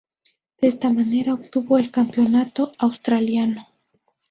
[0.59, 3.67] De esta manera obtuvo el campeonato australiano.